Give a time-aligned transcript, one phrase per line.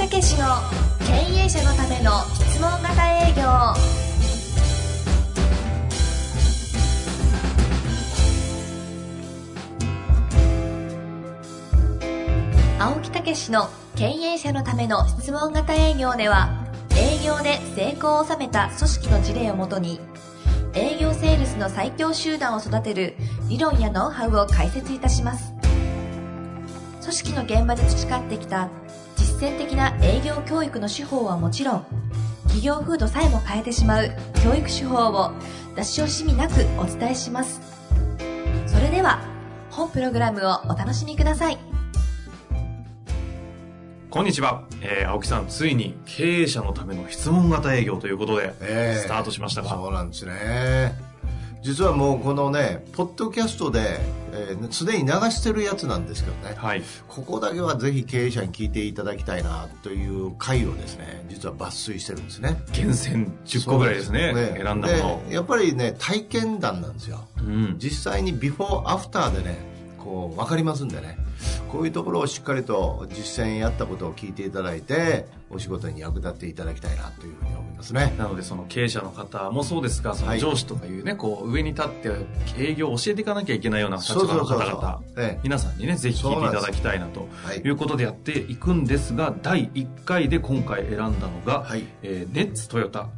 [0.00, 0.46] 武史の
[1.00, 1.12] 経
[1.42, 3.42] 営者のための質問型営業
[12.82, 16.64] 青木武史の経営者のための質問型営業では
[16.96, 20.00] 営業で成功を収めた組織の事例をもとに
[20.72, 23.16] 営業セールスの最強集団を育てる
[23.50, 25.52] 理論やノウハウを解説いたします。
[27.00, 28.68] 組織の現場で培ってきた
[29.40, 31.86] 践的な営業教育の手法はもちろん
[32.44, 34.10] 企業風土さえも変えてしまう
[34.42, 35.32] 教育手法を
[35.76, 37.60] 出し惜しみなくお伝えします。
[38.66, 39.20] それでは
[39.70, 41.58] 本プログラムをお楽しみください。
[44.10, 49.00] こんにちは、えー、青木さんついに経営者のための質問型営業ということで、ええ。
[49.00, 51.09] スタートしましたが、そうなんですね
[51.62, 54.00] 実はもうこのねポッドキャストで
[54.32, 56.82] えーすで、に流してるやつなんですけどね、はい。
[57.08, 62.62] ここだけはぜひ経営者に聞いていただきたいなという回をですね実は抜粋してるんですね。
[62.72, 67.26] 厳選10個ぐらいですねそう選んだものでやっぱりね体験談なんですよ。
[67.38, 67.76] うん。
[67.78, 69.69] 実際にビフォーアフターでね
[70.02, 71.18] こう分かりますんでね。
[71.70, 78.14] こういうところをしっかりと実践やったことを聞いていただいてお仕事に役立っていただきたいなというふうに思いますね。
[78.18, 80.40] なのでその経営者の方もそうですがそのはい。
[80.40, 82.10] 上司とかいうね、こう上に立って
[82.58, 85.02] 営業を教えていかなきゃいけないような立場の方々
[85.42, 91.84] 皆さんにねぜひ聞いていただきたいなとはいいうことでやっていくんですが第1回で今回選んだのが、はい。
[92.02, 93.08] えーネッツトヨタ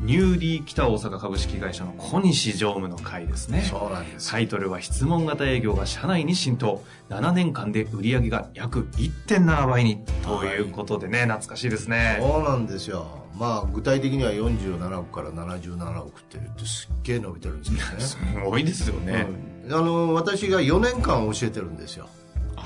[0.00, 3.60] ニューリー北大阪株式会社の小西常務の会ですね。
[3.60, 4.30] そうなんです。
[4.30, 6.82] タイトルは質問型営業が社内に浸透。
[7.10, 10.02] 7年間で売上が約1.7倍に。
[10.22, 12.18] ということでね、懐かしいですね。
[12.18, 13.20] そうなんですよ。
[13.38, 18.00] まあ具体的には47億から77億って言ってすっげえ伸びてるんですけどね。
[18.00, 19.26] すごいですよね、
[19.66, 19.74] うん。
[19.74, 22.08] あの私が4年間教えてるんですよ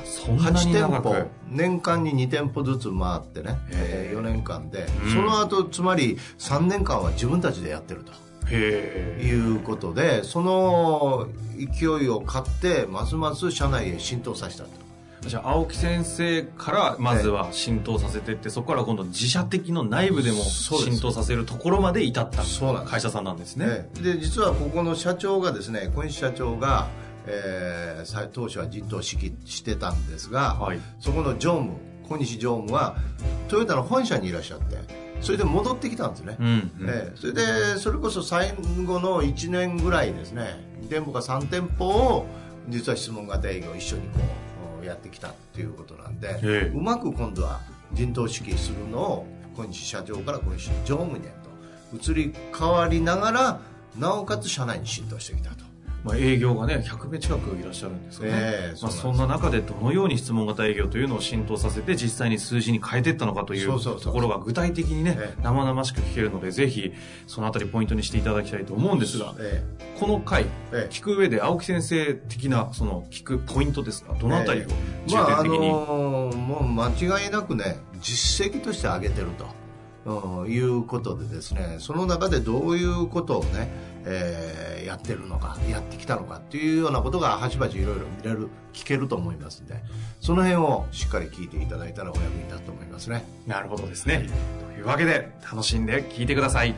[0.02, 1.14] 8店舗。
[1.48, 5.12] 年間に2店舗ずつ回ってね、へええ4年間で、うん。
[5.12, 8.12] その後つまり3年間は自分たちでやってると。
[8.52, 14.70] いうことでその勢いを買ってますます社内へ浸透させたと。
[15.26, 22.42] じゃあ青木先生からまずは浸透させてってそこから今度自社的の内部でも浸透させるところまで至った
[22.84, 23.66] 会社さんなんですね。
[23.68, 24.02] ええ。
[24.02, 26.88] で実はここの社長がですね小西社長が、
[27.26, 30.80] えーさ当初は陣頭指揮してたんですが、はい。
[31.00, 31.72] そこの常務
[32.08, 32.96] 小西常務は
[33.48, 34.76] トヨタの本社にいらっしゃって
[35.20, 36.70] それで戻ってきたんですね、うん、うん。
[36.88, 37.42] ええそれで
[37.78, 38.52] それこそ最
[38.84, 42.26] 後の1年ぐらいですね2店舗か3店舗を
[42.68, 44.08] 実は質問型営業を一緒にこ
[44.82, 46.72] うやってきたっていうことなんで、ええ。
[46.74, 47.60] うまく今度は
[47.94, 53.60] 陣頭指揮するのを小西社長から小西常務にへと移り変わりながら
[53.96, 55.63] なおかつ社内に浸透してきたと
[56.04, 65.42] まあ、営業がね100名近くいらっしゃるんですよね、ええまあ、そそんな中でどのように質問型営業というのを浸透させて実際に数字に変えていったのかというところが具体的にねええ。
[65.42, 66.92] 生々しく聞けるのでぜひ
[67.26, 69.64] そのあたりポイントにしていただきたいと思うんですがえ
[69.98, 70.88] この回ええ。
[70.90, 74.64] 聞く上で青木先生的なその聞くポイントですがどのあたりを
[75.06, 76.88] 重点的に、のーもう間
[77.22, 79.46] 違いなくね実績として上げてると、
[80.06, 83.68] うん、いうことでですねその中でどういうことをね、
[84.04, 89.82] えーやってるのかやってきたのかっていうようなことがはちばちいろいろ見れる聞けると思いますんで
[90.20, 93.24] その辺をしっかり聞いていただいたらお役に立つと思いますね。
[93.46, 94.28] なるほどですね、
[94.72, 96.74] というわけで楽しんで聞いてください。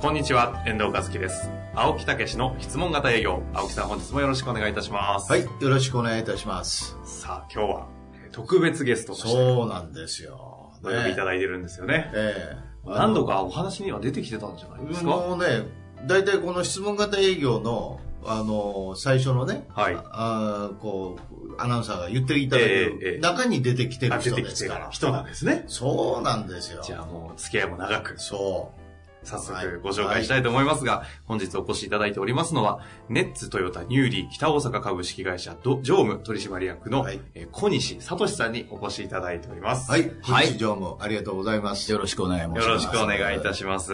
[0.00, 1.59] こんにちは遠藤和樹です。
[1.82, 3.42] 青木武の質問型営業。
[3.54, 5.32] 青木さん本日もよろしくお願いいたします。
[5.32, 6.94] はいよろしくお願いいたします。
[7.04, 7.86] さあ今日は
[8.22, 12.10] えー特別ゲストとしてそうなんですよ、お呼びいたねだいてるんですよね。
[12.14, 12.56] ええ。
[12.84, 15.06] 何度かお話には出てきてたんじゃないですか？
[15.06, 15.68] もうね
[16.06, 19.96] 大体この質問型営業のあの最初のね、はい。
[19.96, 23.10] あーこうアナウンサーが言っていただけええええ。
[23.12, 25.64] る中に出てきてる人てきてるですから、人なんですね。
[25.66, 26.82] そうなんですよ。
[26.84, 28.20] じゃあもう付き合いも長く。
[28.20, 28.74] そ
[29.22, 39.88] 早はい速ご紹介したいと思いますが、本日お越しいただいておりますのは、ネッツトヨタニューリー北大阪株式会社ど常務取締役の、はいえー小西聡さんにお越しいただいております。
[39.90, 42.66] うはいはい小西常務ありがとうございますよろしくお願い申します。
[42.68, 43.92] よろしくお願いいたします。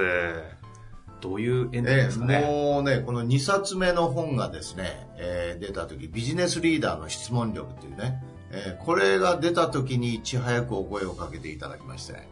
[1.20, 2.40] どういう縁なんええですかね？
[2.40, 8.22] もうねこの2冊目の本がですね、えー出た時ビジネスリーダーの質問力っていうね、
[8.52, 12.28] えーこれが出た時にいち早くお声をかけていただきまして、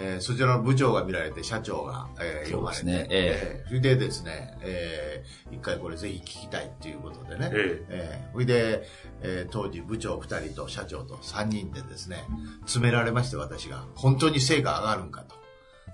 [0.00, 8.82] えーそちらの部長が見られて社長が、えー読まれて、ねええーそれでですね、えー一回これぜひ聞きたいっていうことでね、ええーそれで、
[9.22, 12.24] えー当時部長2人と社長と3人でですね
[12.62, 15.36] 詰められまして私が本当に成果上がるんかと。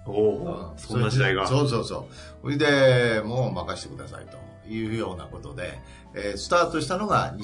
[0.07, 1.47] おお、そんな時代が。
[1.47, 2.15] そうそうそう。
[2.43, 4.37] それで、もう任せてくださいと
[4.69, 5.79] いうようなことで、
[6.15, 7.35] えースタートしたのが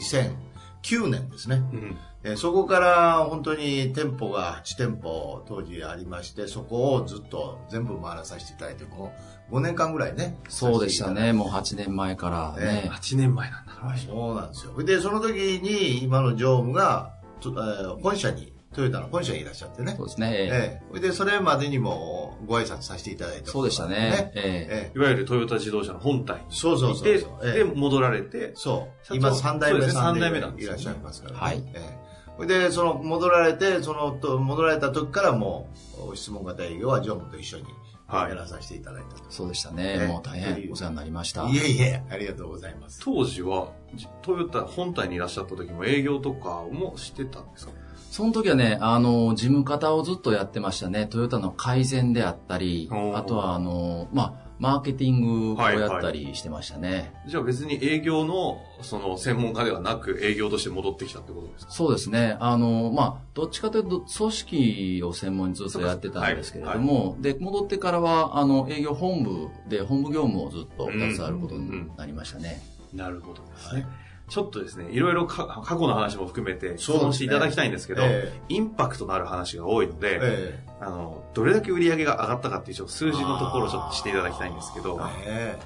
[0.82, 1.56] 9年ですね。
[1.56, 1.98] うん。
[2.22, 9.10] えーそこから本当に店舗が8店舗当時ありまして、そこをずっと全部回らさせていただいて、こ
[9.50, 10.36] う5年間ぐらいね。
[10.48, 11.32] そうでしたね。
[11.32, 12.90] もう8年前からね。
[12.92, 13.72] 8年前なんだ。
[13.80, 14.06] ただいて。
[14.06, 14.82] そうなんですよ。
[14.82, 15.32] で、その時
[15.62, 20.06] に今の常務が、とえー本社に、トヨタの本社にいらっしゃってねそう。
[20.06, 20.30] ですね。
[20.32, 24.30] えええで、それまでにもご挨拶させていただいた、えそうでしたね。
[24.36, 27.30] ええええいわゆるトヨタ自動車の本体にそうそうそうそう。
[27.42, 29.16] えで、え戻られて、そう。
[29.16, 31.40] 今3代目、ね三三代目なんですよねいらっしゃいますからね。
[31.40, 32.09] はいええ
[32.46, 35.68] で、その、戻られて、その、と戻られた時からも
[36.12, 37.64] う、質問型営業は常務と一緒に
[38.06, 39.24] はいやらさせていただいたと。
[39.28, 40.06] そうでしたええね。
[40.08, 41.48] もう大変お世話になりました。
[41.48, 43.00] いえいえ、ありがとうございます。
[43.04, 47.72] 当時はじトヨタ本体にいらっしゃった時も営業とかもしてたんですか？
[48.10, 51.06] その時はね、あの、事務方をずっとやってましたね。
[51.06, 57.14] トヨタの改善であったりあとはあの、まあ、マーケティングをやったりしてましたね。
[57.26, 61.72] じゃあ別に営業のその専門家ではなく営業として戻ってきたってことですか？
[61.72, 62.36] そうですね。
[62.40, 72.60] あの、まあ、どっちかというと、組織を専門にずっとやってたんですけれども、で、戻ってからは、あの、営業本部で、本部業務をずっと携わることになりましたね。
[72.92, 73.86] なるほどですね。
[74.30, 85.58] ちょっとですね、いろいろか過去の話も含めて質問していただきたいんですけど、えインパクトのある話が多いので、えあの、どれだけ売り上げが上がったかっていうちょっと数字のところをちょっとしていただきたいんですけど、え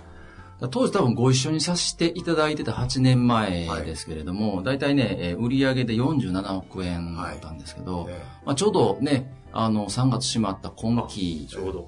[0.71, 8.23] 当時多分ご一緒にさせていただいてた8年前ですけれども、大体ね、えー売上で47億円だったんですけど、え。
[8.47, 11.47] まあ、ちょうどね、あの、3月閉まった今期。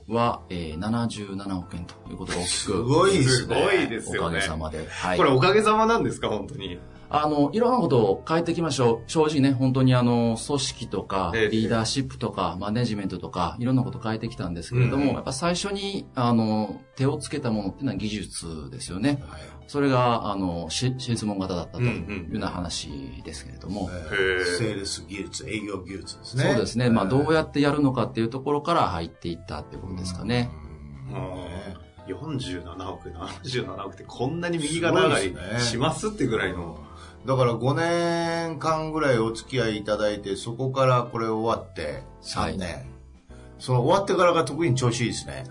[0.09, 3.55] は、えー、77億円ということが大きすく、ごいですね。
[3.57, 4.37] すごいですおよね。
[4.39, 4.87] かげさまで。
[4.89, 5.19] はい。
[5.19, 6.79] これおかげさまなんですか、本当に。
[7.09, 9.11] あの、いろんなことを変えていきましょう。
[9.11, 19.23] 正直ね、本当にあの、組織とか、ええリーダーシップとか、マネジメントとか、いろんなこと変えてきたんですけれども、やっぱ最初に、あの、手をつけたものっていうのは技術ですよね。
[19.29, 22.89] はいそれが、あの、し質問型だったとうんいうような話
[23.25, 26.45] ですけれども、セールス技術、営業技術ですね。
[26.45, 26.89] そうですね。
[26.89, 30.51] まあ、どうややってやるのかっていうところから入っていったってことですかね。
[32.07, 36.79] 47億、77億ってこんなに右肩上がりしますってぐらいの。
[37.27, 42.97] だから5年間ぐらいお付き合いいただいて、そこからこれ終わって3年。
[43.59, 45.45] その終わってからが特に調子いいですね。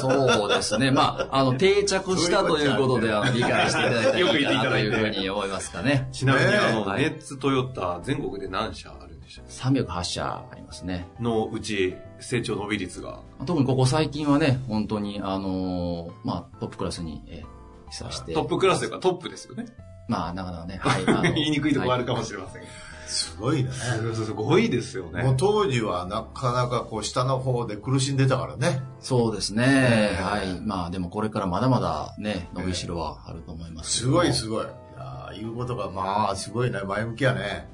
[0.00, 0.90] そうですね。
[0.92, 6.08] まあ、あの、定着したということで、あの、理解していただいたらよくいいかなと言っていただいていうふうに思いますかね。
[6.12, 11.08] ちなみにあの、はいネッツトヨタ全国で何社あるんでしたっ308社ありますね。
[11.18, 13.18] けのうち成長伸び率が。
[13.44, 18.34] 特にここ最近はね、本当に、あのーまあ、トップクラスに、えー、久して。
[18.34, 19.66] トップクラスというかトップですよね。
[20.08, 21.04] まあ、なかなかね、 はい。
[21.06, 22.68] あの言いにくいところあるかはもしれませんが。
[23.06, 23.70] すごいね。
[23.72, 25.34] すごいですよもうね。
[25.36, 28.82] 当時はなかなかこう下の方で苦しんでたからね。
[29.00, 29.64] そうですね。
[29.66, 30.60] えーはい。
[30.60, 34.16] まあ、でもこれからまだまだね、伸びしろはあると思いますけすども。
[34.18, 34.64] ごいすごい。
[34.64, 36.80] いやー言うことがまあすごいね。
[36.86, 37.68] 前向きやね。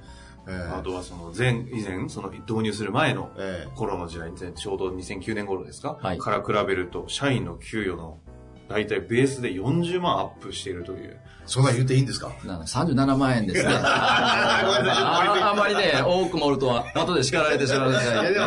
[0.49, 8.19] えーあとはその前、以前、その導入する前のえー頃の時代に、ちょうど2009年頃ですか、はいから比べると、社員の給与の
[8.69, 11.17] 大体ベースで40万アップしているという。
[11.47, 12.31] そんなん言っていいんですか？
[12.44, 13.73] なので37万円ですね。
[14.23, 18.05] ああまりね、多く盛るとは、後で叱られてしまうので。
[18.05, 18.47] い やでも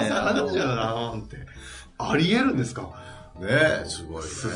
[0.52, 1.38] ね37万って、
[1.98, 2.82] あり得るんですか？
[3.40, 4.30] ねえ、すごいね。
[4.30, 4.48] す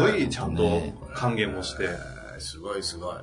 [0.00, 3.14] ごいちゃんとね還元もして、えーすごいすごい。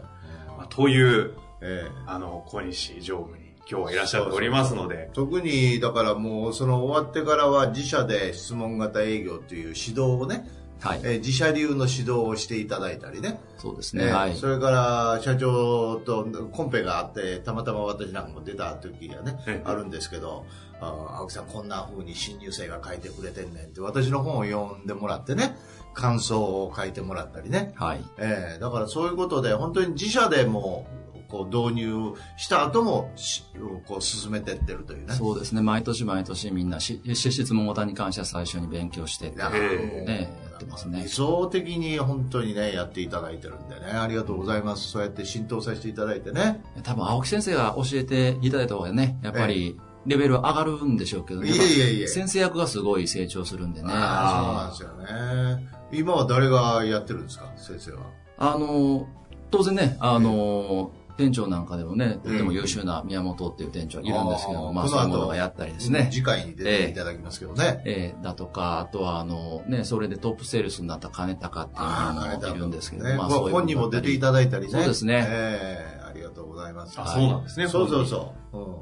[0.55, 10.47] まあという、えあの、小西常務に今日はいらっしゃっておりますのでー、特にだからもうその終わってからは自社で質問型営業という指導をね、
[10.79, 11.01] はい。
[11.03, 13.39] えー自社流の指導をしていただいたりね。
[13.57, 14.05] そうですね。
[14.05, 14.35] えーはい。
[14.35, 20.45] それから社長とコンペがあってたまたま私なんかも出た時がね、ええあるんですけど
[20.79, 25.57] あー青木さんこんな風に新入生が書いてくれてんねんって私の本を読んでもらってね
[25.93, 28.03] 感想を書いてもらったりね、はい。
[28.17, 30.85] えーだからそういうことで本当に自社でも
[31.27, 33.43] こう導入した後もし
[33.85, 35.61] こう進めてってるというねそうですね。
[35.61, 51.49] 毎年毎年みんなし、し質問型に関しては最初に勉強してってえーますね理想的に本当にねやっていただいてるんでねありがとうございますそうやって浸透させていただいてね多分青木先生が教えていただいた方がね、やっぱりレベル上がるんでしょうけどね。
[51.49, 53.89] いえいえいえ先生役がすごい成長するんでね。
[53.91, 55.69] あーそうなんですよね。
[55.91, 58.03] 今は誰がやってるんですか、先生は？
[58.37, 59.07] あの、
[59.51, 66.09] 当然ね、あの、店長なんかでもね、とても優秀な宮本っていう店長がいるんですけども、まああーこの後そういうものがやったりですね。
[66.11, 67.81] 次回に出ていただきますけどね。
[67.85, 74.71] えーだとか、あとは、あの、ね、それでトップセールスになった金高っていうのもいるんですけど、ねまあそういう本にも出ていただいたりね。
[74.71, 76.99] そうですねええありがとうございます。
[76.99, 77.67] あ、はいそうなんですね。
[77.67, 78.57] そうそうそう。
[78.57, 78.75] うん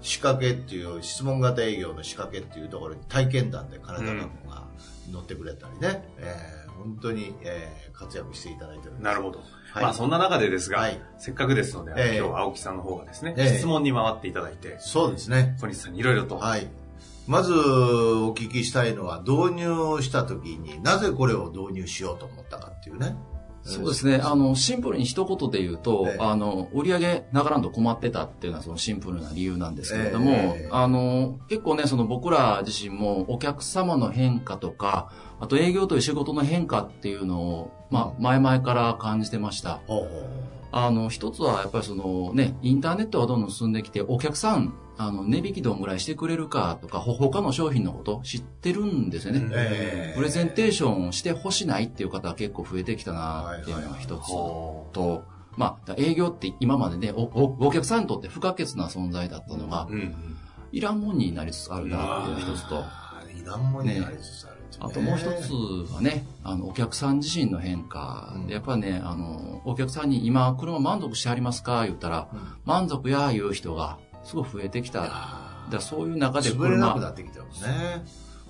[0.00, 4.62] 仕掛けっていう、質問型営業の仕掛けっていうところに体験談で金高君が
[5.10, 6.04] 乗ってくれたりね。
[6.18, 9.02] ええ本当に、えー活躍していただいております。
[9.02, 9.40] なるほど。
[9.72, 15.56] はいまあそんな中でですが、はいせっかくですので、ええ今日は青木さんの方がですね、ええ質問に回っていただいて、そうですね。
[15.60, 16.38] 小西さんにいろいろと。
[16.38, 16.68] はい。
[17.26, 23.16] まずお聞きしたいのは、導入した時になぜこれを導入しようと思ったかっていうね。
[23.68, 24.20] そうですね。
[24.22, 26.16] あの、シンプルに一言で言うと、ええ。
[26.18, 30.34] あの、売り上がらんと困ってたっていうのはそのシンプルな理由なんですけれども、え
[30.64, 30.68] え。
[30.72, 39.80] あの、結構ね、その僕ら自身もお客様の変化とか、あと営業という仕事の変化っていうのを、まあ、前々から感じてました。
[39.86, 49.48] ほうほうあの、一つはやっぱりそのね、インターネットがどんどん進んできて、お客さん、あの、値引きどんぐらいしてくれるかとか、ほ他の商品のこと知ってるんですよね。
[49.52, 50.16] ええ。
[50.16, 55.24] プレゼンテーションをしてほしないっていう方が結構増えてきたなっていうのが一つほと、
[55.56, 60.36] まあ、営業って今までねおお、お客さんにとって不可欠な存在だったのがう、うん
[60.72, 62.84] いらんもんになりつつあるなっていう一つと、
[63.34, 64.56] いらんもんになりつつある。
[64.56, 65.52] ねあともう一つ
[65.92, 68.32] はね、あの、お客さん自身の変化。
[68.36, 68.46] うん。
[68.46, 71.84] で、やっぱりね、あの、お客さんに今、車満足してありますか？
[71.84, 72.40] 言ったら、うん。
[72.64, 75.00] 満足や言う人がすごい増えてきた。
[75.00, 78.04] だあからそういう中でー潰れなくな車ってきたもんね。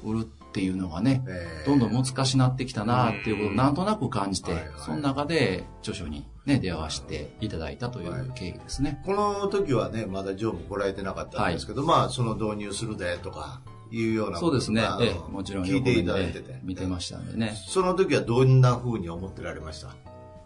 [0.05, 7.49] 売るっていうのがね、ええどんどん難しくなってきたなっていうことをなんとなく感じてはいはい、その中で著書にね、出会わせてい。
[7.49, 9.03] ただいたという経緯ですね。
[9.05, 13.61] この時はね、まだ常務来られてなかったんですけど、まあ、その導入するでとか、
[13.91, 14.83] いうようなそうですね。
[15.01, 16.61] ええ、もちろん聞いていただいてて。
[16.63, 17.55] 見てましたんでね。
[17.69, 19.95] その時はどんな風に思ってられました？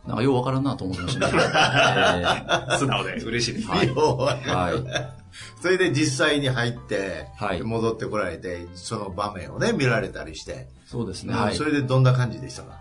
[0.07, 1.33] なんかようわからんなと思ってましたね。
[2.75, 3.69] え素直で嬉しいです。
[3.69, 5.23] はいはい。
[5.63, 11.33] それで実際に入って、はい戻ってこられて、その場面をね、見られたりして、そうですね。
[11.35, 11.65] はいそ。
[11.65, 12.81] れでどんな感じでしたか？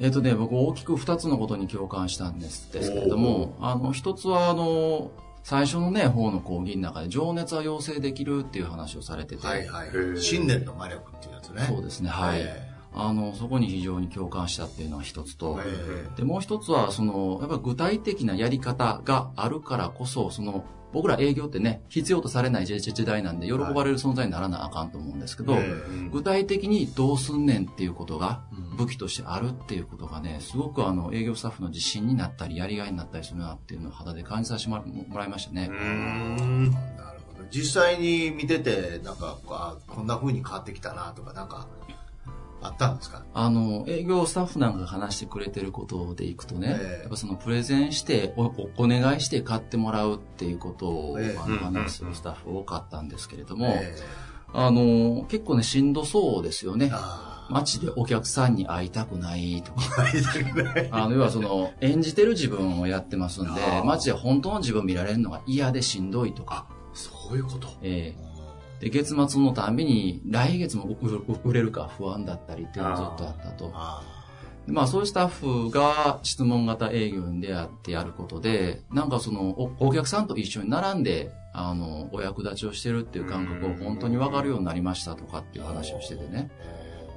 [0.00, 5.10] えっ、とね、僕大きく二つのことに共感したんですですけれども、あの、一つはあの、
[5.42, 10.20] 最初のね、方の講義の中で情熱は養成できるっていう話をされてて、はいはい。
[10.20, 11.62] 信念の魔力っていうやつね。
[11.68, 12.40] そうですね、はい。
[12.40, 34.82] えあの、そこに非常に共感したっていうのが一つと、えで、もう一つは、その、やっぱり具体的なやり方があるからこそ、その、僕ら営業ってね、必要とされない時時代なんで、喜ばれる存在にならなあかんと思うんですけど、えうん具体的にどうすんねんっていうことがうん武器としてあるっていうことがね、すごくあの営業スタッフの自信になったり、やりがいになったりするなっていうのを肌で感じさせても
[35.14, 35.72] らいましたねう。
[35.74, 36.78] んな
[37.12, 37.48] るほど。
[37.50, 41.66] 実際に見てて、なんか、あこんな風に変わってきたなとか、なんか、
[42.62, 43.24] あったんですか？
[43.34, 53.94] あの、営業スタッフなんかが話してくれてることでいくとね、ええやっぱそのプレゼンしてお、おお願いして買ってもらうっていうことを、ええあのうん話するスタッフ多かったんですけれども、え
[54.54, 56.90] あの、結構ね、しんどそうですよね。
[56.92, 59.80] あ街でお客さんに会いたくないとか。
[60.04, 60.74] あ。
[60.74, 60.88] ね。
[60.92, 67.68] あの、要はその、演じてる自分をやってますんで街で本当の自分見られるのが嫌でしんどいとか、そういうこと。
[67.82, 68.27] ええ
[68.80, 70.96] で、月末のたんびに来月も
[71.44, 73.72] 売れるか不安だったりっていうのがずっとあったと。
[74.66, 86.50] まあそういうスタッフが質問型営業に出会ってやることで、なんかそのおお客さんと一緒に並んで、あの、お役立ちをしてるっていう感覚を本当に分かるようになりましたとかっていう話をしててね。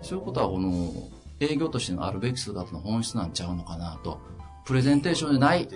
[0.02, 0.92] そういうことはこの
[1.40, 4.20] 営業としてのあるべき姿の本質なんちゃうのかなと。
[4.66, 5.68] プレゼンテーションでない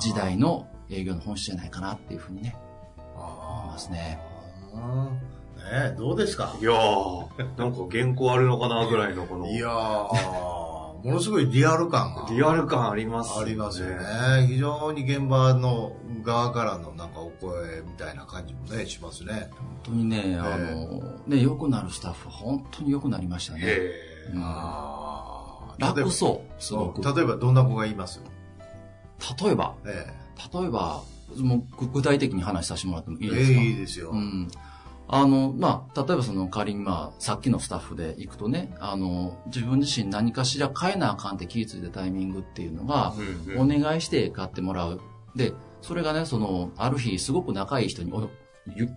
[0.00, 2.56] 時代の営業の本質じゃないかなっていうふうにね、
[2.96, 4.33] 思いあますね。
[4.76, 5.10] あ
[5.56, 6.56] ねえどうですか？
[6.60, 12.26] いやー、なんか原稿あるのかなぐらいのこの、いやー、ものすごいリアル感が。
[12.28, 14.46] リアル感ありますありますよね。
[14.46, 19.50] 非常に現場の側からのなんかお声みたいな感じもね、しますね。
[19.58, 23.60] 本当にね、あの、ね、良くなるスタッフ、本当に良くなりましたね。
[23.62, 23.92] へ
[24.32, 24.40] うん。
[24.42, 27.02] あ楽そう、すごく。
[27.14, 28.20] 例えばどんな子がいます？
[29.42, 30.06] 例えば、え
[30.52, 31.02] 例えば、
[31.38, 34.10] もう具具体的に話させてもらってもいえいですか、ええいいですよ。
[34.10, 34.48] うん。
[35.06, 43.14] あの、まあ、例えばその仮にまあ、さっきのスタッフで行くとね、あの、自分自身何かしら変えなあかんって気ぃついたタイミングっていうのが、
[43.58, 45.00] お願いして買ってもらう。
[45.36, 48.12] で、それがね、その、ある日、すごく仲いい人に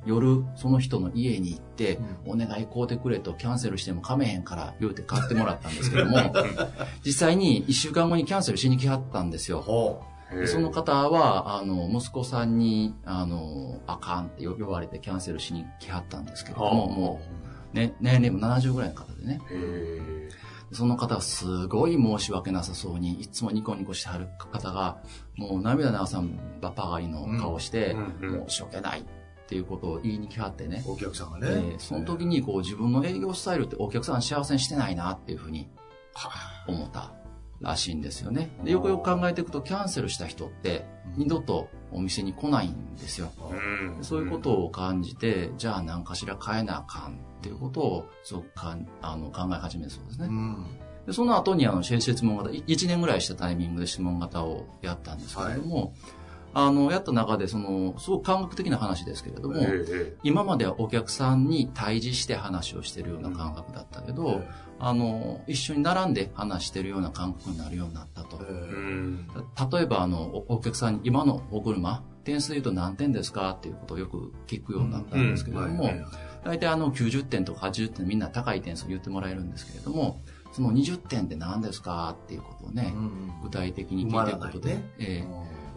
[0.06, 6.18] 夜、その人の家に行って、お願い買うてくれとキャンセルしても噛めへんから言うて買ってもらったんですけども、
[7.04, 10.02] 実際に一週間後にキャンセルしに来はったんですよ。
[10.46, 17.22] その方は、あの、息子さんに、あの、あかんって呼ばれてキャンセルしに来はったんですけども、はあも
[17.74, 20.30] う、ね、年齢も70ぐらいの方でね、へ
[20.72, 24.98] その方はすごい申し訳なさそうに、いつもニコニコしてはる方が、
[25.36, 29.04] もう涙流さんばっかりの顔して、申し訳ないっ
[29.48, 30.92] ていうことを言いに来はってねう。。
[30.92, 31.76] お客さんがえね。
[31.76, 35.70] ーその時にこう自分の営業スタイルってお客さん幸せにしてないなっていうふうに
[36.14, 36.30] は
[36.68, 37.14] 思った
[37.62, 38.50] らしいんですよね。
[38.64, 40.86] でよくよく考えていくとキャンセルした人って
[41.16, 43.32] 二度とお店に来ないんですよ。
[43.38, 50.28] ーうんそういうことを感じて、じゃあ何かしら変えなあかんっていうことをすごくかんあの考え始めるそうですね。
[50.28, 50.66] うん。
[51.06, 55.94] でその後にあの質問型、1年ぐらいしたタイミングで質問型をやったんですけれども、
[56.60, 64.42] あの、やった中で、その、すごく感覚的な話ですけれども、え今まではお客さんに対峙して話をしてるような感覚だったけど、
[64.80, 68.40] あの、一緒に並んで話してるような感覚になるようになったと。
[69.78, 75.92] 例えば、あの、おお客さんに、今のお車、点数で言うと何点ですかっていうことをよく聞くようになったんですけれども、
[76.44, 80.22] 大体あの90点とか80点みんな高い点数を言ってもらえるんですけれども、
[80.52, 82.96] その20点って何ですかっていうことをね、
[83.44, 85.24] 具体的に聞いていくことで、え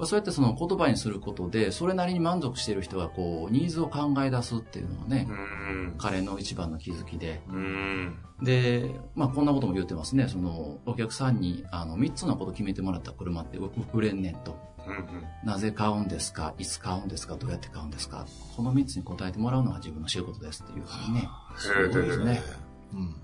[0.07, 5.95] そうやってその言葉にすることで、それなりに満足している人がこう、ニーズを考え出すっていうのがね、うん。
[5.99, 8.19] 彼の一番の気づきで、うん。
[8.42, 14.57] で、まあこんなことも言ってますね、その、お客さんにあの3つのこと決めてもらった車ってう売れんねんと。
[14.87, 15.25] うん。
[15.45, 16.54] なぜ買うんですか？
[16.59, 17.37] いつ買うんですか？
[17.37, 18.26] どうやって買うんですか？
[18.57, 21.28] この3つに答えてもらうのが自分の仕事ですっていうふうにね。
[21.57, 22.40] そうですね。
[22.95, 23.16] うん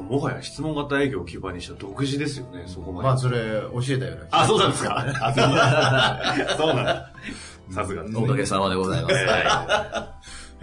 [0.00, 3.08] もはや質問型営業を基盤にした独自ですよね、そこまで。
[3.08, 3.38] まあ、それ、
[3.72, 4.20] 教えたよね。
[4.30, 5.04] あ、そうなんですか？
[5.20, 6.56] あ、 そうなんだ。
[6.56, 7.10] そうなんだ。
[7.70, 8.02] さすが。
[8.18, 9.14] おかげさまでございます。
[9.16, 10.06] え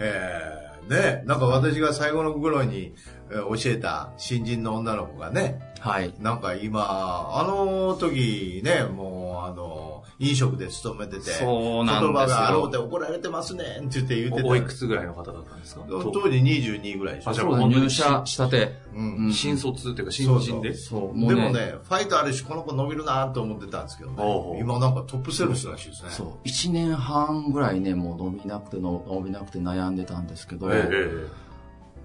[0.00, 2.94] えねなんか私が最後の頃に
[3.30, 6.12] えー教えた新人の女の子がね、はい。
[6.18, 9.79] なんか今、あの時ね、もうあの、
[10.22, 12.12] 飲食で勤めてて、そうなんですよ。
[12.12, 14.48] 言葉があろうて怒られてますねって言って言ってた。
[14.48, 15.82] おいくつぐらいの方だったんですか？
[15.88, 17.30] 当時22ぐらいでしょ。
[17.30, 17.34] あ。
[17.34, 18.72] じゃあそう入社したて。
[18.94, 19.16] うん。
[19.16, 19.32] うん。
[19.32, 20.74] 新卒っていうか新人で？
[20.74, 21.34] そう、もうね。
[21.34, 26.10] でもね、ファイトあるし、この子伸びるなと思ってたんですけどね、今なんかトップセールスらしいですね。
[26.10, 26.46] そう。
[26.46, 31.26] 1年半ぐらいね、もう伸びなくての、伸びなくて悩んでたんですけど、ええ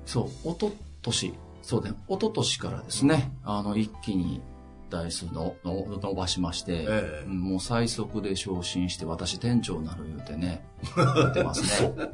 [0.06, 4.40] そう、おととし、そうだね、おととしからですね、あの、一気に
[4.98, 11.94] 台数のの伸ばしまして、ええうんもう最速で昇進して私店長になる言うてね、言ってますね。
[11.98, 12.10] え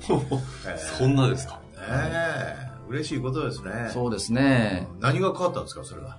[0.75, 1.59] え そんなですか？
[1.77, 3.89] ええ嬉しいことですね。
[3.93, 4.87] そうですね。
[4.99, 6.17] 何が変わったんですか、それは？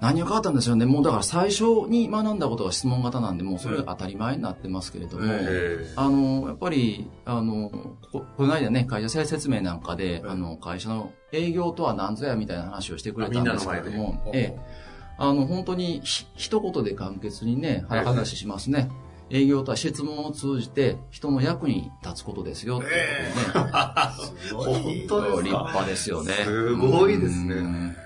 [0.00, 0.86] 何が変わったんですよね。
[0.86, 7.70] もうだから最初に学んだことが質問型なんで、もうそれが当たり前になってますけれども、ええあの、やっぱり、あの、
[8.10, 14.60] ここの間ね、会社説明なんかで、うんあの、会社の営業とは何ぞやみたいな話をしてくれたんですけれどあみんなのも、でええ、
[15.20, 18.90] あの、本当にひ一言で簡潔にね、話しますね。
[19.32, 22.92] 営業とは質問を通じて人の役に立つことですよってね。
[24.42, 26.32] すごい本当ですか立派ですよね。
[26.32, 27.96] すごいですねうん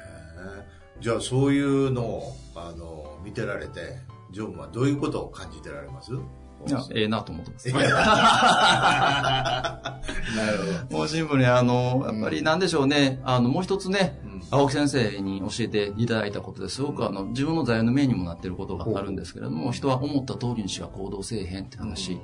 [1.01, 3.99] じゃあそういうのをあの見てられて
[4.33, 6.13] ジョンはどういうことを感じてられます？
[6.95, 7.69] ええなと思ってます。
[10.35, 10.59] なる
[10.91, 14.43] ほもうシンプルにあの、やっぱりなんでしょうね、あの、もう一つね、うん。
[14.51, 16.83] 青木先生に教えていただいたことです。
[16.83, 22.19] ごくあの、自分の座右の銘にもなっていることがあるんですけれども、人は思った通りにしか行動せえへんって話。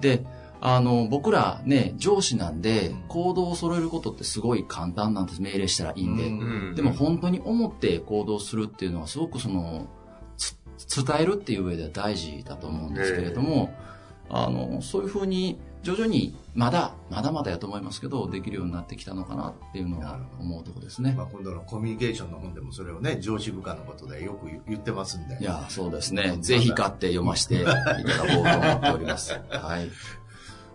[0.00, 0.24] で、
[0.60, 5.42] あの、僕らね、上司なんでうん、行動を揃えることってすごい簡単なんです。
[5.42, 6.76] 命令したらいいんで。
[6.76, 10.03] でも本当に思って行動するっていうのはすごくその、つ
[10.78, 13.72] 伝えるっていう上では大事だと思うんですけれども、
[14.28, 21.24] あの、そういうふうに徐々にまだ、まだまだやと思いますけど、できるようになってきたのかなっていうのは思うところですねま。
[21.24, 26.38] あ、今度のコミュニケーションの本でもそれをね上司部下のことでよく言ってますんでいや、そうですね。
[26.40, 29.32] ぜひ買って読ませていただこうと思っております。
[29.50, 29.90] はい。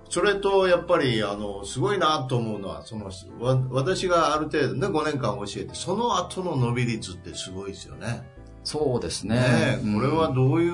[0.09, 8.23] それとやっぱりあのすごいなと思うのはそのわ私がある程度ね5年間教えてその後の伸び率ってすごいですよね
[8.63, 9.79] そうですね。
[9.83, 10.73] ねこれはどういう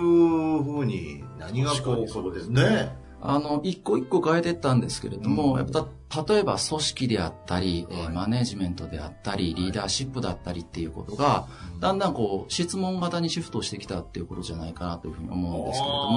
[0.64, 2.96] ふうに何がこうそうですね。
[3.28, 5.58] あの、一個一個変えていったんですけれども、うん。
[5.58, 5.88] やっぱ
[6.28, 8.14] 例えば組織であったり、えーはい。
[8.14, 11.48] マネジメントであったり、リーダーシップだったりっていうことが、
[11.80, 16.15] だんだんこう、質問型にシフトしてきたっていうことじゃないかなというふうに思うんですけれども、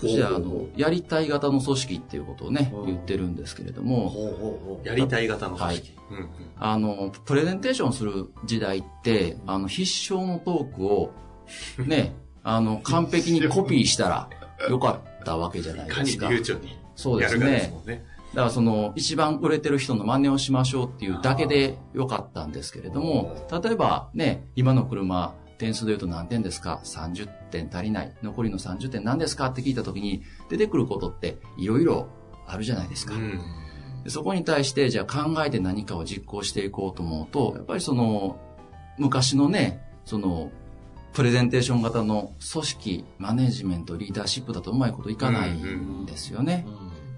[0.00, 2.82] そしてあの、やりたい型の組織っていうことをねう。
[2.84, 5.92] ん、言ってるんですけれども、やりたい型の組織。
[6.10, 6.28] うんうん。
[6.58, 11.12] あの、プレゼンテーションする時代って、あの、必勝のトークを、
[11.86, 14.30] ね、 あの、完璧にコピーしたら
[14.68, 16.28] よかったわけじゃないですか。
[16.28, 17.72] 流暢にそうですね。
[18.34, 28.12] だからその、一番売れてる人の真似をしましょうっていうだけでよかったんですけれども、例えばね、今の車、点数で言うと何点ですか ?30 点足りない。
[28.22, 29.46] 残りの30点何ですか？
[29.46, 32.08] って聞いたときに、出てくることっていろいろ
[32.46, 33.14] あるじゃないですか。
[33.14, 33.40] うん
[34.04, 38.38] でそこに対して、じゃあ考えて何かを実行していこうと思うと、やっぱりその、
[38.96, 40.50] 昔のね、その、
[41.12, 46.64] プレゼンテーション型の組織、マネジメント、リーダーシップだとうまいこといかないんですよね。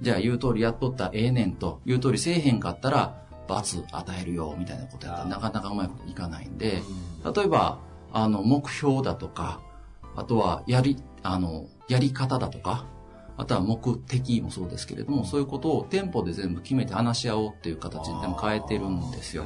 [0.01, 6.83] じゃあ言う通りやっとったらええねんと、言う通りせえへんかったら罰与えるよ、みたいなことやったらなかなかうまいこといかないんで、
[7.37, 7.79] 例えば、
[8.13, 9.61] あの、目標だとか、
[10.17, 12.87] あとは、やり、あの、やり方だとか、
[13.37, 19.45] あとは目的もそうですけれども、そういうことを店舗で全部決めて話し合おうっていう形にでも変えてるんですよ。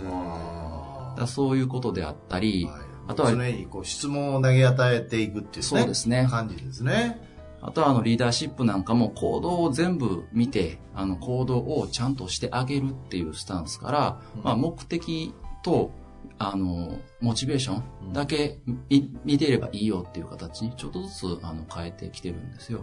[1.17, 2.83] だそういうことであったり、はい。
[3.07, 6.27] あとは常にこう質問を投げ与えていくっていう、ね、そうですね。
[6.29, 7.21] 感じですね。
[7.61, 15.93] あとはあのリーダーシップなんかも行動を全部見て、あの行動をちゃんとしてあげるっていうスタンスから、まあ目的と、
[16.39, 22.81] あの、モチベーションだけ見見ていればいいよっていう形にちょっとずつあの変えてきてるんですよ。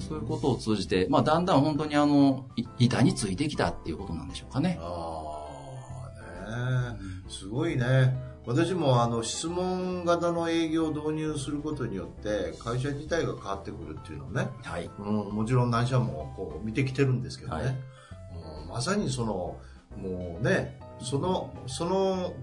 [0.00, 4.78] そういうことを通じて、まあだんだん本当にあの、い板についてきたっていうことなんでしょうかね。
[4.80, 5.48] あ
[6.46, 7.30] あ、ねえ。
[7.30, 8.28] すごいね。
[8.46, 14.88] 私もあの質問型の営業を導入することによって会社自体が変わってくるっていうのをね、はい。
[14.98, 17.76] うん、もちろん何社もこう見てきてるんですけどね、はい。
[18.62, 18.68] うん。
[18.68, 19.58] まさにその
[19.96, 22.34] もうねそのその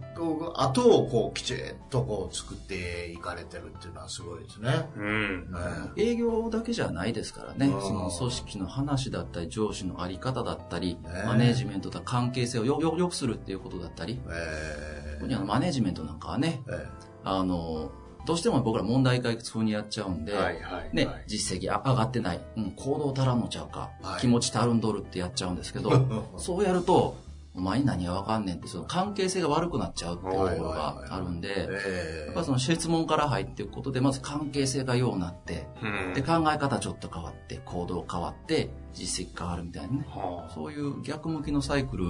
[0.55, 1.57] 後をこうきちっ
[1.89, 4.89] とこう作っていかれてるっていうのはすごいですね。
[4.95, 5.51] うん。
[5.51, 5.57] ね
[5.97, 7.77] 営業だけじゃないですからねう。
[7.77, 16.87] んその組織の話だったり、上司のあり方だったり、ねマネージメントと関係性をよよよくするっていうことだったり、え特にあのマネージメントなんかはね、ーえ
[17.23, 17.91] あの、
[18.25, 20.89] どうしても僕ら問題解決風にやっちゃうんで、はいはい。
[20.93, 27.17] ねはい、実績あ上がってない、うん、行動足らんのちゃうか、はい気持ち足るんどるってやっちゃうんですけど、ー そうやると、
[27.57, 36.13] お前に何がわかんねんって、その関係性が悪くなっちゃうっていうところがあるんで、えやっぱその質問から入っていくことで、まず関係性がようなって、うん。
[36.13, 40.05] で、考え方ちょっと変わって、行動変わって、実績変わるみたいなね。
[40.09, 40.53] はあ。
[40.53, 42.05] そういう逆向きのサイクル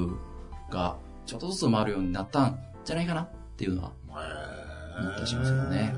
[0.72, 3.92] がちょっとずつ回るようになったんじゃないかなっていうのは、
[5.00, 5.94] 思ったりしますよね。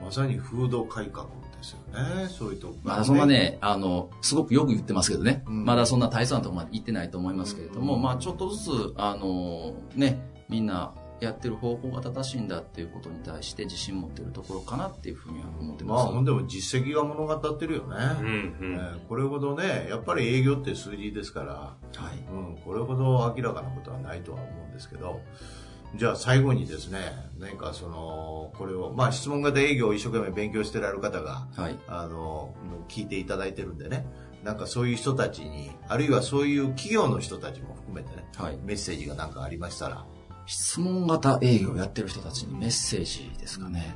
[0.00, 1.26] まさに風土改革
[1.62, 2.28] ですよね。
[2.28, 16.12] そういうとこまだそんなね、あの、すごくよく言ってますけどね、うんまだそんな大層なところまで行ってないと思いますけれども、うんまあちょっとずつ、あの、ね、みんなやってる方向が正しいんだっていうことに対して自信持ってるところかなっていうふうには思ってまあ、ます。
[16.12, 17.96] ほんでも実績が物語ってるよね。
[18.20, 18.30] うんう
[18.62, 18.76] えん。
[18.76, 21.76] ーこれほどね、やっぱり営業って数字ですから、は
[22.12, 22.18] い。
[22.32, 25.20] うん、これほど明らかなことはないとは思うんですけど、
[25.94, 26.98] じゃあ最後にですね、
[27.38, 31.78] 何かその、これを、まあ質問型営業を一生懸命勉強してられる方が、はい。
[31.86, 32.54] あの、
[32.88, 34.06] 聞いていただいてるんでね、
[34.42, 38.58] なんかそういう人たちに、あるいはそういう企業の人たちも含めてね、はい。
[38.64, 40.06] メッセージが何かありましたら、
[40.46, 43.94] 質問型営業をやってる人たちにメッセージですかね。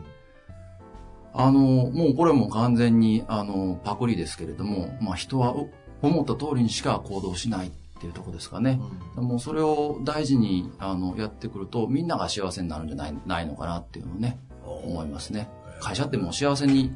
[1.32, 5.70] あの、もうこれも完全に、あの、パクリですけれども、まあ人はう
[6.02, 8.80] 思った通りにしか行動しないっていうところですかね。
[9.14, 15.48] もうそれを大事に、あの、やってくると、みんなが幸せになるんじゃないないのかなっていうのをね、思いますね。
[15.80, 16.94] 会社ってもう幸せに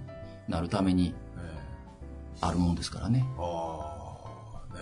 [0.49, 1.41] なるためにえ
[2.41, 3.25] あるもんですからね。
[3.39, 4.21] ーあ
[4.73, 4.81] あ、ね、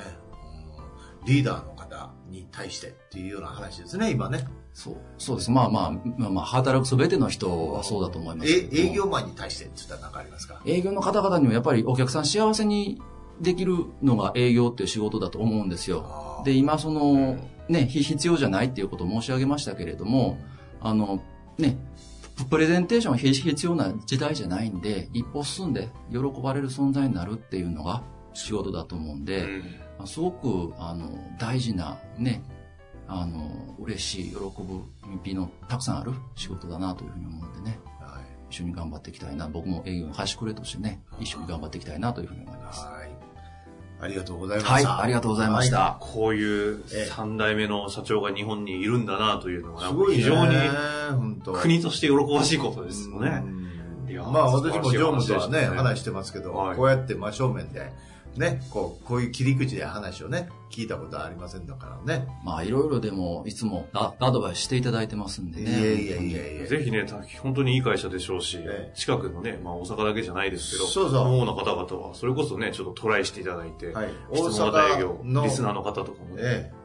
[1.23, 4.47] うんリーダーの方に対してっていうような話ですね、今ね。
[4.73, 5.51] そう、そうです。
[5.51, 10.61] まあまあ、まあまあ、働くすべての人はそうだと思います営業マンに対してって言ったら何かありますか？
[10.65, 13.03] 営業の方々にもやっぱりお客さん幸せに
[13.41, 16.43] できるのが営業っていう仕事だと思うんですよ。
[16.45, 17.37] で、今その、
[17.69, 20.39] ね、ひ必要じゃないっていうことを申し上げましたけれども、
[20.81, 21.23] あの、
[21.59, 21.77] ね、
[22.37, 29.63] ププレゼンテーション必必要な時代じゃないんで、一歩進んで喜ばれる存在になるっていうのが仕事だと思うんで、うん
[29.99, 32.43] まあすごく、あの、大事な、ね、
[33.09, 39.47] あの、嬉しい、喜ぶ意味のたくさんある仕事だなというふうに思うんでね、はい一緒に頑張っていきたいな。
[39.49, 42.87] 僕も営業の端くれとしてね、一緒に頑張っていきたいなというふうに思います。
[42.87, 42.98] はい。
[44.01, 45.01] ありがとうございまはい、した。
[45.01, 45.97] ありがとうございました。
[46.01, 47.07] こういうええ。
[47.07, 50.23] 三代目の社長が日本にいるんだなというのが、すごいね。
[50.23, 50.53] 非常に
[51.61, 53.43] 国として喜ばしいことですよね。
[54.33, 55.77] まあ私も常務とはね話でしたね。
[55.77, 56.77] 話してますけど、はい。
[56.77, 57.93] こうやって真正面で
[58.39, 62.27] ねこうこういう切り口で話をね聞いたことはありませんだからね。
[62.45, 65.71] まあ、いろいろでも、いつもアアドバイスしていただいてますんでね。
[65.71, 68.93] いやいやいやいやぜひね、た本当にいい会社でしょうし、ええ。
[68.95, 71.45] 近くのね、まあ大阪だけじゃないですけど、そうそう。
[71.45, 74.09] の方々は、それこそね、ちょっとトライしていただいて、はい。
[74.35, 75.45] 質問型営業大阪、の。
[75.45, 76.79] リスナーの方とかもね、ええ。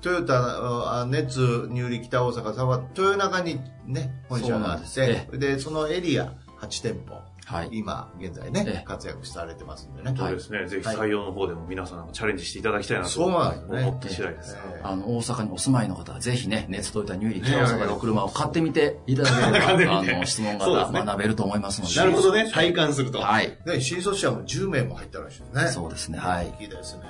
[0.00, 7.16] トヨタあ熱入利北大阪さんは豊中にね本社があってでそのエリア8店舗
[7.48, 7.68] はい。
[7.72, 14.54] 今現在えねえ活躍されてますんでねそうですね、ぜひ採用の方でも皆さんチャレンジしていただきたいなと思った次第です。
[14.54, 21.94] ええあの、大阪にお住まいの方は、ぜひね、熱といたニューリね北大阪でお車を買ってみていただければ、あの、質問そうですね型学べると思いますので。
[21.94, 23.20] なるほどね、体感すると。
[23.20, 23.56] はい。
[23.64, 26.54] ね新卒者も10名も入ったらしいですねそうですね、はい。
[26.60, 27.04] いいですね。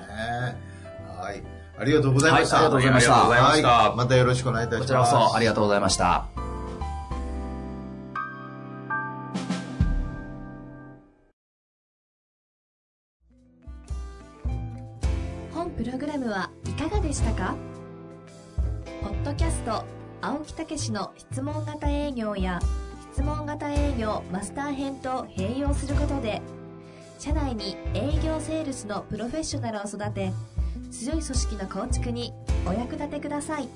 [1.17, 1.43] はい。
[1.77, 2.55] ありがとうございました。
[2.57, 4.87] はいありがとうございましたまたよろしくお願いいたします。
[4.87, 6.38] こちらこそありがとうございました。
[16.29, 17.55] はいかがでしたか？
[19.01, 19.83] ポッドキャスト
[20.21, 22.59] 青木武の質問型営業や
[23.13, 26.41] 質問型営業マスター編と併用することで
[27.17, 30.31] 社内に営業セールスのプロフェッショナルを育て
[30.91, 32.31] 強い組織の構築に
[32.67, 33.67] お役立てください。